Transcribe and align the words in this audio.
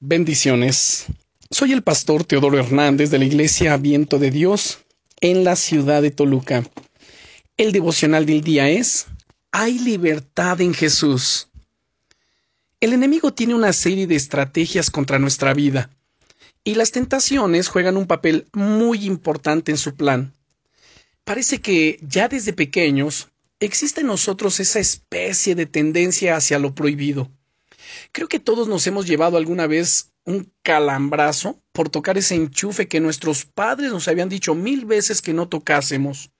Bendiciones. 0.00 1.06
Soy 1.50 1.72
el 1.72 1.82
pastor 1.82 2.22
Teodoro 2.22 2.58
Hernández 2.58 3.10
de 3.10 3.18
la 3.18 3.24
Iglesia 3.24 3.78
Viento 3.78 4.18
de 4.18 4.30
Dios 4.30 4.80
en 5.22 5.42
la 5.42 5.56
ciudad 5.56 6.02
de 6.02 6.10
Toluca. 6.10 6.64
El 7.56 7.72
devocional 7.72 8.26
del 8.26 8.42
día 8.42 8.68
es 8.68 9.06
Hay 9.52 9.78
libertad 9.78 10.60
en 10.60 10.74
Jesús. 10.74 11.48
El 12.78 12.92
enemigo 12.92 13.32
tiene 13.32 13.54
una 13.54 13.72
serie 13.72 14.06
de 14.06 14.16
estrategias 14.16 14.90
contra 14.90 15.18
nuestra 15.18 15.54
vida 15.54 15.88
y 16.62 16.74
las 16.74 16.90
tentaciones 16.90 17.68
juegan 17.68 17.96
un 17.96 18.06
papel 18.06 18.48
muy 18.52 19.06
importante 19.06 19.72
en 19.72 19.78
su 19.78 19.96
plan. 19.96 20.34
Parece 21.24 21.62
que 21.62 21.98
ya 22.02 22.28
desde 22.28 22.52
pequeños 22.52 23.28
existe 23.60 24.02
en 24.02 24.08
nosotros 24.08 24.60
esa 24.60 24.78
especie 24.78 25.54
de 25.54 25.64
tendencia 25.64 26.36
hacia 26.36 26.58
lo 26.58 26.74
prohibido 26.74 27.30
Creo 28.12 28.28
que 28.28 28.40
todos 28.40 28.68
nos 28.68 28.86
hemos 28.86 29.06
llevado 29.06 29.36
alguna 29.36 29.66
vez 29.66 30.12
un 30.24 30.52
calambrazo 30.62 31.60
por 31.72 31.88
tocar 31.88 32.18
ese 32.18 32.34
enchufe 32.34 32.88
que 32.88 33.00
nuestros 33.00 33.44
padres 33.44 33.92
nos 33.92 34.08
habían 34.08 34.28
dicho 34.28 34.54
mil 34.54 34.84
veces 34.84 35.22
que 35.22 35.32
no 35.32 35.48
tocásemos. 35.48 36.30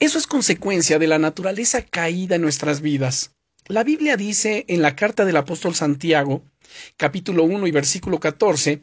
Eso 0.00 0.18
es 0.18 0.26
consecuencia 0.26 0.98
de 0.98 1.06
la 1.06 1.18
naturaleza 1.18 1.82
caída 1.82 2.36
en 2.36 2.42
nuestras 2.42 2.80
vidas. 2.80 3.34
La 3.66 3.84
Biblia 3.84 4.16
dice 4.16 4.64
en 4.68 4.82
la 4.82 4.96
carta 4.96 5.24
del 5.24 5.36
apóstol 5.36 5.74
Santiago, 5.74 6.44
capítulo 6.96 7.44
1 7.44 7.66
y 7.66 7.70
versículo 7.70 8.20
14, 8.20 8.82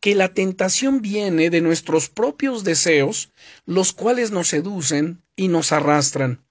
que 0.00 0.14
la 0.14 0.32
tentación 0.32 1.02
viene 1.02 1.50
de 1.50 1.60
nuestros 1.60 2.08
propios 2.08 2.64
deseos, 2.64 3.30
los 3.66 3.92
cuales 3.92 4.30
nos 4.30 4.48
seducen 4.48 5.22
y 5.36 5.48
nos 5.48 5.72
arrastran. 5.72 6.42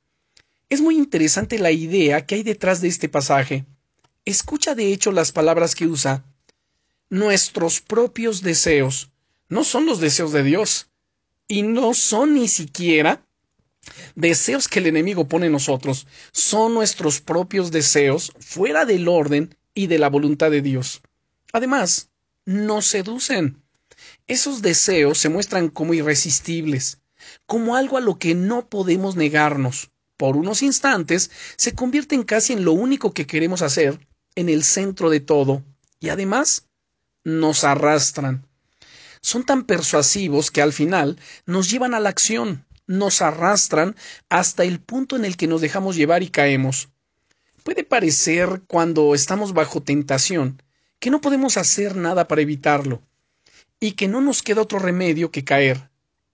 Es 0.70 0.80
muy 0.80 0.95
interesante 0.95 1.58
la 1.59 1.72
idea 1.72 2.25
que 2.25 2.36
hay 2.36 2.44
detrás 2.44 2.81
de 2.81 2.88
este 2.88 3.09
pasaje. 3.09 3.66
Escucha 4.25 4.75
de 4.75 4.93
hecho 4.93 5.11
las 5.11 5.31
palabras 5.31 5.73
que 5.73 5.88
usa. 5.88 6.23
Nuestros 7.09 7.81
propios 7.81 8.44
deseos 8.44 9.09
no 9.49 9.63
son 9.63 9.88
los 9.88 10.00
deseos 10.00 10.31
de 10.31 10.44
Dios 10.44 10.91
y 11.47 11.63
no 11.63 11.95
son 11.95 12.36
ni 12.36 12.47
siquiera 12.47 13.25
deseos 14.13 14.67
que 14.67 14.78
el 14.78 14.86
enemigo 14.86 15.28
pone 15.28 15.47
en 15.47 15.53
nosotros, 15.53 16.05
son 16.31 16.75
nuestros 16.75 17.19
propios 17.19 17.72
deseos 17.72 18.31
fuera 18.39 18.86
del 18.86 19.08
orden 19.08 19.58
y 19.73 19.88
de 19.88 19.97
la 19.97 20.08
voluntad 20.08 20.52
de 20.52 20.61
Dios. 20.61 21.02
Además, 21.52 22.11
nos 22.45 22.85
seducen. 22.85 23.63
Esos 24.28 24.61
deseos 24.61 25.17
se 25.17 25.30
muestran 25.30 25.69
como 25.69 25.95
irresistibles, 25.95 27.00
como 27.47 27.75
algo 27.75 27.97
a 27.97 28.02
lo 28.02 28.19
que 28.19 28.35
no 28.35 28.69
podemos 28.69 29.16
negarnos. 29.16 29.89
Por 30.16 30.38
unos 30.38 30.61
instantes 30.61 31.31
se 31.58 31.73
convierten 31.73 32.22
casi 32.22 32.53
en 32.53 32.63
lo 32.63 32.73
único 32.73 33.16
que 33.16 33.25
queremos 33.25 33.63
hacer 33.63 34.00
en 34.36 34.50
el 34.50 34.64
centro 34.64 35.10
de 35.10 35.20
todo 35.20 35.64
y 36.00 36.10
además 36.10 36.68
nos 37.24 37.64
arrastran. 37.64 38.48
Son 39.22 39.46
tan 39.46 39.64
persuasivos 39.64 40.52
que 40.52 40.62
al 40.62 40.74
final 40.74 41.20
nos 41.46 41.70
llevan 41.70 41.94
a 41.94 42.00
la 42.00 42.10
acción, 42.10 42.66
nos 42.88 43.22
arrastran 43.22 43.96
hasta 44.30 44.64
el 44.64 44.80
punto 44.80 45.16
en 45.16 45.26
el 45.26 45.38
que 45.38 45.48
nos 45.48 45.62
dejamos 45.62 45.96
llevar 45.96 46.24
y 46.24 46.30
caemos. 46.30 46.90
Puede 47.64 47.84
parecer 47.84 48.64
cuando 48.68 49.14
estamos 49.14 49.54
bajo 49.54 49.82
tentación 49.82 50.62
que 51.00 51.12
no 51.12 51.22
podemos 51.22 51.58
hacer 51.58 51.96
nada 51.96 52.28
para 52.28 52.42
evitarlo 52.42 53.02
y 53.80 53.94
que 53.94 54.08
no 54.08 54.22
nos 54.22 54.42
queda 54.42 54.62
otro 54.62 54.80
remedio 54.80 55.32
que 55.32 55.44
caer, 55.44 55.90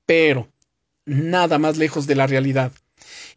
pero 0.06 0.50
nada 1.06 1.58
más 1.58 1.78
lejos 1.78 2.08
de 2.08 2.16
la 2.16 2.28
realidad. 2.28 2.72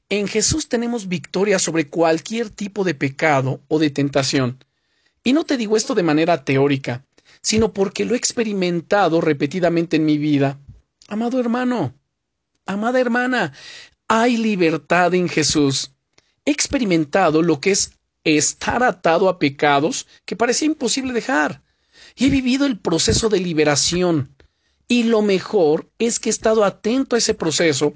En 0.09 0.27
Jesús 0.27 0.69
tenemos 0.69 1.09
victoria 1.09 1.59
sobre 1.59 1.89
cualquier 1.89 2.51
tipo 2.51 2.85
de 2.85 2.95
pecado 2.95 3.61
o 3.69 3.79
de 3.79 3.91
tentación. 3.91 4.65
Y 5.23 5.33
no 5.33 5.45
te 5.45 5.57
digo 5.57 5.77
esto 5.77 5.95
de 5.95 6.03
manera 6.03 6.45
teórica, 6.45 7.05
sino 7.43 7.73
porque 7.73 8.05
lo 8.05 8.15
he 8.15 8.19
experimentado 8.19 9.21
repetidamente 9.21 9.97
en 9.97 10.05
mi 10.05 10.19
vida. 10.19 10.59
Amado 11.09 11.39
hermano, 11.41 11.95
amada 12.67 13.01
hermana, 13.01 13.53
hay 14.09 14.37
libertad 14.37 15.15
en 15.15 15.29
Jesús. 15.29 15.93
He 16.45 16.51
experimentado 16.51 17.43
lo 17.43 17.61
que 17.61 17.73
es 17.73 17.93
estar 18.25 18.83
atado 18.83 19.29
a 19.29 19.39
pecados 19.39 20.07
que 20.25 20.37
parecía 20.37 20.67
imposible 20.67 21.13
dejar. 21.13 21.63
Y 22.17 22.27
he 22.27 22.31
vivido 22.31 22.67
el 22.67 22.79
proceso 22.79 23.29
de 23.29 23.41
liberación. 23.41 24.35
Y 24.89 25.05
lo 25.05 25.23
mejor 25.23 25.89
es 25.99 26.19
que 26.19 26.29
he 26.29 26.33
estado 26.33 26.65
atento 26.65 27.15
a 27.15 27.19
ese 27.19 27.35
proceso 27.35 27.95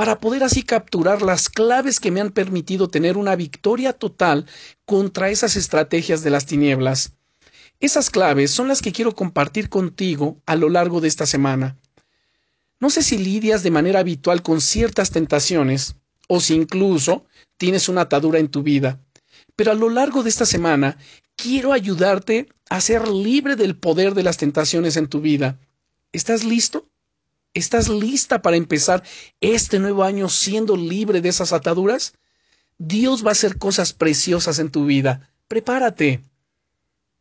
para 0.00 0.18
poder 0.18 0.42
así 0.44 0.62
capturar 0.62 1.20
las 1.20 1.50
claves 1.50 2.00
que 2.00 2.10
me 2.10 2.22
han 2.22 2.30
permitido 2.30 2.88
tener 2.88 3.18
una 3.18 3.36
victoria 3.36 3.92
total 3.92 4.46
contra 4.86 5.28
esas 5.28 5.56
estrategias 5.56 6.22
de 6.22 6.30
las 6.30 6.46
tinieblas. 6.46 7.12
Esas 7.80 8.08
claves 8.08 8.50
son 8.50 8.66
las 8.66 8.80
que 8.80 8.92
quiero 8.92 9.14
compartir 9.14 9.68
contigo 9.68 10.40
a 10.46 10.56
lo 10.56 10.70
largo 10.70 11.02
de 11.02 11.08
esta 11.08 11.26
semana. 11.26 11.76
No 12.78 12.88
sé 12.88 13.02
si 13.02 13.18
lidias 13.18 13.62
de 13.62 13.72
manera 13.72 14.00
habitual 14.00 14.42
con 14.42 14.62
ciertas 14.62 15.10
tentaciones, 15.10 15.96
o 16.28 16.40
si 16.40 16.54
incluso 16.54 17.26
tienes 17.58 17.90
una 17.90 18.00
atadura 18.00 18.38
en 18.38 18.48
tu 18.48 18.62
vida, 18.62 19.02
pero 19.54 19.70
a 19.70 19.74
lo 19.74 19.90
largo 19.90 20.22
de 20.22 20.30
esta 20.30 20.46
semana 20.46 20.96
quiero 21.36 21.74
ayudarte 21.74 22.48
a 22.70 22.80
ser 22.80 23.06
libre 23.06 23.54
del 23.54 23.76
poder 23.76 24.14
de 24.14 24.22
las 24.22 24.38
tentaciones 24.38 24.96
en 24.96 25.08
tu 25.08 25.20
vida. 25.20 25.58
¿Estás 26.10 26.42
listo? 26.42 26.89
¿Estás 27.52 27.88
lista 27.88 28.42
para 28.42 28.56
empezar 28.56 29.02
este 29.40 29.80
nuevo 29.80 30.04
año 30.04 30.28
siendo 30.28 30.76
libre 30.76 31.20
de 31.20 31.30
esas 31.30 31.52
ataduras? 31.52 32.14
Dios 32.78 33.24
va 33.24 33.30
a 33.30 33.32
hacer 33.32 33.58
cosas 33.58 33.92
preciosas 33.92 34.60
en 34.60 34.70
tu 34.70 34.86
vida. 34.86 35.32
Prepárate. 35.48 36.22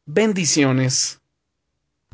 Bendiciones. 0.05 1.18